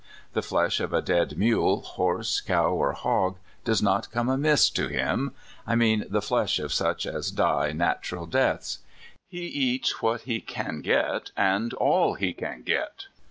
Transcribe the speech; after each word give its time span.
The 0.33 0.41
flesh 0.41 0.79
of 0.79 0.93
a 0.93 1.01
dead 1.03 1.37
mule, 1.37 1.81
horse, 1.83 2.41
cow, 2.41 2.71
or 2.71 2.91
hog 2.93 3.37
does 3.63 3.83
not 3.83 4.09
come 4.11 4.29
amiss 4.29 4.67
to 4.71 4.87
him— 4.87 5.35
I 5.67 5.75
mean 5.75 6.05
the 6.09 6.23
flesh 6.23 6.57
of 6.57 6.73
such 6.73 7.05
as 7.05 7.29
die 7.29 7.71
nat 7.73 8.01
ural 8.09 8.25
deaths. 8.25 8.79
He 9.27 9.45
eats 9.45 10.01
what 10.01 10.21
he 10.21 10.41
can 10.41 10.81
get, 10.81 11.29
and 11.37 11.71
all 11.75 12.15
he 12.15 12.33
can 12.33 12.63
get. 12.63 13.09